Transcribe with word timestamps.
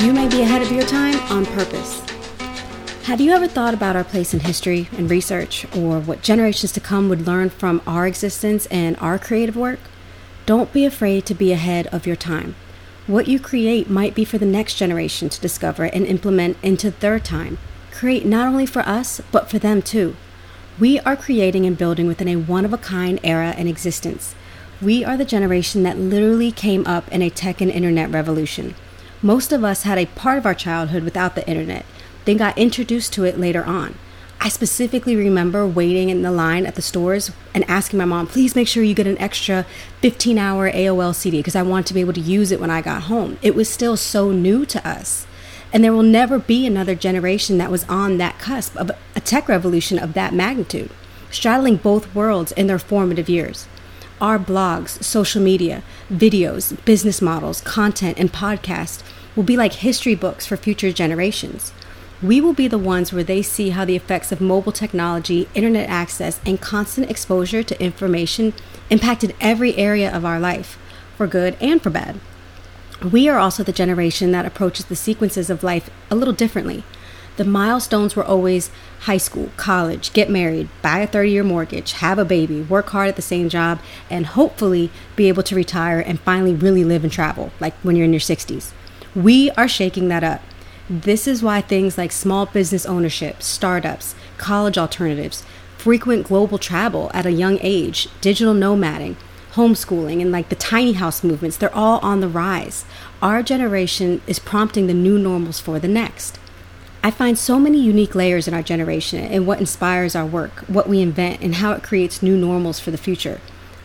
You 0.00 0.14
may 0.14 0.28
be 0.28 0.40
ahead 0.40 0.62
of 0.62 0.72
your 0.72 0.86
time 0.86 1.18
on 1.30 1.44
purpose. 1.44 2.00
Have 3.04 3.20
you 3.20 3.32
ever 3.32 3.46
thought 3.46 3.74
about 3.74 3.94
our 3.94 4.04
place 4.04 4.32
in 4.32 4.40
history 4.40 4.88
and 4.96 5.10
research, 5.10 5.66
or 5.76 6.00
what 6.00 6.22
generations 6.22 6.72
to 6.72 6.80
come 6.80 7.10
would 7.10 7.26
learn 7.26 7.50
from 7.50 7.82
our 7.86 8.06
existence 8.06 8.64
and 8.66 8.96
our 8.96 9.18
creative 9.18 9.56
work? 9.56 9.78
Don't 10.46 10.72
be 10.72 10.86
afraid 10.86 11.26
to 11.26 11.34
be 11.34 11.52
ahead 11.52 11.86
of 11.88 12.06
your 12.06 12.16
time. 12.16 12.54
What 13.06 13.28
you 13.28 13.38
create 13.38 13.90
might 13.90 14.14
be 14.14 14.24
for 14.24 14.38
the 14.38 14.46
next 14.46 14.76
generation 14.76 15.28
to 15.28 15.40
discover 15.40 15.84
and 15.84 16.06
implement 16.06 16.56
into 16.62 16.90
their 16.90 17.20
time. 17.20 17.58
Create 17.90 18.24
not 18.24 18.48
only 18.48 18.64
for 18.64 18.80
us, 18.80 19.20
but 19.30 19.50
for 19.50 19.58
them 19.58 19.82
too. 19.82 20.16
We 20.78 20.98
are 21.00 21.16
creating 21.16 21.66
and 21.66 21.76
building 21.76 22.06
within 22.06 22.28
a 22.28 22.36
one 22.36 22.64
of 22.64 22.72
a 22.72 22.78
kind 22.78 23.20
era 23.22 23.54
and 23.58 23.68
existence. 23.68 24.34
We 24.80 25.04
are 25.04 25.18
the 25.18 25.26
generation 25.26 25.82
that 25.82 25.98
literally 25.98 26.52
came 26.52 26.86
up 26.86 27.06
in 27.12 27.20
a 27.20 27.28
tech 27.28 27.60
and 27.60 27.70
internet 27.70 28.10
revolution. 28.10 28.74
Most 29.22 29.52
of 29.52 29.62
us 29.62 29.82
had 29.82 29.98
a 29.98 30.06
part 30.06 30.38
of 30.38 30.46
our 30.46 30.54
childhood 30.54 31.04
without 31.04 31.34
the 31.34 31.46
internet, 31.46 31.84
then 32.24 32.38
got 32.38 32.56
introduced 32.56 33.12
to 33.12 33.24
it 33.24 33.38
later 33.38 33.62
on. 33.62 33.96
I 34.40 34.48
specifically 34.48 35.14
remember 35.14 35.66
waiting 35.66 36.08
in 36.08 36.22
the 36.22 36.30
line 36.30 36.64
at 36.64 36.74
the 36.74 36.80
stores 36.80 37.30
and 37.52 37.68
asking 37.68 37.98
my 37.98 38.06
mom, 38.06 38.26
please 38.26 38.56
make 38.56 38.66
sure 38.66 38.82
you 38.82 38.94
get 38.94 39.06
an 39.06 39.18
extra 39.18 39.66
15 40.00 40.38
hour 40.38 40.70
AOL 40.70 41.14
CD 41.14 41.40
because 41.40 41.54
I 41.54 41.62
want 41.62 41.86
to 41.88 41.94
be 41.94 42.00
able 42.00 42.14
to 42.14 42.20
use 42.20 42.50
it 42.50 42.60
when 42.60 42.70
I 42.70 42.80
got 42.80 43.02
home. 43.02 43.38
It 43.42 43.54
was 43.54 43.68
still 43.68 43.98
so 43.98 44.30
new 44.30 44.64
to 44.64 44.88
us. 44.88 45.26
And 45.70 45.84
there 45.84 45.92
will 45.92 46.02
never 46.02 46.38
be 46.38 46.66
another 46.66 46.94
generation 46.94 47.58
that 47.58 47.70
was 47.70 47.84
on 47.84 48.16
that 48.16 48.38
cusp 48.38 48.74
of 48.76 48.90
a 49.14 49.20
tech 49.20 49.46
revolution 49.46 49.98
of 49.98 50.14
that 50.14 50.32
magnitude, 50.32 50.90
straddling 51.30 51.76
both 51.76 52.14
worlds 52.14 52.52
in 52.52 52.68
their 52.68 52.78
formative 52.78 53.28
years. 53.28 53.68
Our 54.20 54.38
blogs, 54.38 55.02
social 55.02 55.40
media, 55.40 55.82
videos, 56.12 56.76
business 56.84 57.22
models, 57.22 57.62
content, 57.62 58.18
and 58.18 58.30
podcasts 58.30 59.02
will 59.34 59.44
be 59.44 59.56
like 59.56 59.72
history 59.72 60.14
books 60.14 60.44
for 60.44 60.58
future 60.58 60.92
generations. 60.92 61.72
We 62.22 62.38
will 62.38 62.52
be 62.52 62.68
the 62.68 62.76
ones 62.76 63.14
where 63.14 63.24
they 63.24 63.40
see 63.40 63.70
how 63.70 63.86
the 63.86 63.96
effects 63.96 64.30
of 64.30 64.42
mobile 64.42 64.72
technology, 64.72 65.48
internet 65.54 65.88
access, 65.88 66.38
and 66.44 66.60
constant 66.60 67.10
exposure 67.10 67.62
to 67.62 67.82
information 67.82 68.52
impacted 68.90 69.34
every 69.40 69.74
area 69.76 70.14
of 70.14 70.26
our 70.26 70.38
life, 70.38 70.78
for 71.16 71.26
good 71.26 71.56
and 71.58 71.82
for 71.82 71.88
bad. 71.88 72.20
We 73.10 73.26
are 73.26 73.38
also 73.38 73.62
the 73.62 73.72
generation 73.72 74.32
that 74.32 74.44
approaches 74.44 74.84
the 74.84 74.96
sequences 74.96 75.48
of 75.48 75.62
life 75.62 75.88
a 76.10 76.14
little 76.14 76.34
differently. 76.34 76.84
The 77.36 77.44
milestones 77.44 78.16
were 78.16 78.24
always 78.24 78.70
high 79.00 79.16
school, 79.16 79.50
college, 79.56 80.12
get 80.12 80.28
married, 80.28 80.68
buy 80.82 80.98
a 80.98 81.06
30 81.06 81.30
year 81.30 81.44
mortgage, 81.44 81.92
have 81.92 82.18
a 82.18 82.24
baby, 82.24 82.62
work 82.62 82.90
hard 82.90 83.08
at 83.08 83.16
the 83.16 83.22
same 83.22 83.48
job, 83.48 83.80
and 84.10 84.26
hopefully 84.26 84.90
be 85.16 85.28
able 85.28 85.42
to 85.44 85.54
retire 85.54 86.00
and 86.00 86.20
finally 86.20 86.54
really 86.54 86.84
live 86.84 87.02
and 87.02 87.12
travel, 87.12 87.50
like 87.60 87.74
when 87.82 87.96
you're 87.96 88.04
in 88.04 88.12
your 88.12 88.20
60s. 88.20 88.72
We 89.14 89.50
are 89.52 89.68
shaking 89.68 90.08
that 90.08 90.24
up. 90.24 90.42
This 90.88 91.26
is 91.26 91.42
why 91.42 91.60
things 91.60 91.96
like 91.96 92.12
small 92.12 92.46
business 92.46 92.84
ownership, 92.84 93.42
startups, 93.42 94.14
college 94.38 94.76
alternatives, 94.76 95.44
frequent 95.78 96.26
global 96.26 96.58
travel 96.58 97.10
at 97.14 97.26
a 97.26 97.32
young 97.32 97.58
age, 97.62 98.08
digital 98.20 98.54
nomading, 98.54 99.16
homeschooling 99.52 100.20
and 100.20 100.30
like 100.30 100.48
the 100.48 100.54
tiny 100.54 100.92
house 100.92 101.24
movements, 101.24 101.56
they're 101.56 101.74
all 101.74 101.98
on 102.00 102.20
the 102.20 102.28
rise. 102.28 102.84
Our 103.22 103.42
generation 103.42 104.20
is 104.26 104.38
prompting 104.38 104.86
the 104.86 104.94
new 104.94 105.18
normals 105.18 105.60
for 105.60 105.78
the 105.78 105.88
next. 105.88 106.38
I 107.02 107.10
find 107.10 107.38
so 107.38 107.58
many 107.58 107.80
unique 107.80 108.14
layers 108.14 108.46
in 108.46 108.52
our 108.52 108.62
generation 108.62 109.24
and 109.24 109.46
what 109.46 109.58
inspires 109.58 110.14
our 110.14 110.26
work, 110.26 110.60
what 110.68 110.86
we 110.86 111.00
invent, 111.00 111.40
and 111.40 111.54
how 111.54 111.72
it 111.72 111.82
creates 111.82 112.22
new 112.22 112.36
normals 112.36 112.78
for 112.78 112.90
the 112.90 112.98
future. 112.98 113.40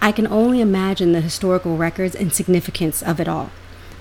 I 0.00 0.12
can 0.12 0.28
only 0.28 0.60
imagine 0.60 1.12
the 1.12 1.20
historical 1.20 1.76
records 1.76 2.14
and 2.14 2.32
significance 2.32 3.02
of 3.02 3.18
it 3.18 3.26
all. 3.26 3.50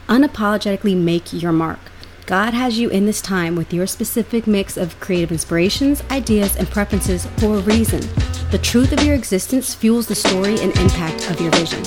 Unapologetically 0.08 0.96
make 0.96 1.34
your 1.34 1.52
mark. 1.52 1.80
God 2.28 2.54
has 2.54 2.78
you 2.78 2.90
in 2.90 3.08
this 3.08 3.22
time 3.22 3.56
with 3.56 3.74
your 3.74 3.88
specific 3.88 4.46
mix 4.46 4.78
of 4.78 5.00
creative 5.00 5.32
inspirations, 5.32 6.04
ideas, 6.12 6.56
and 6.56 6.70
preferences 6.70 7.26
for 7.38 7.56
a 7.56 7.62
reason. 7.62 8.02
The 8.52 8.60
truth 8.62 8.94
of 8.94 9.04
your 9.04 9.16
existence 9.16 9.74
fuels 9.74 10.08
the 10.08 10.14
story 10.14 10.60
and 10.60 10.78
impact 10.78 11.32
of 11.32 11.42
your 11.42 11.52
vision. 11.52 11.84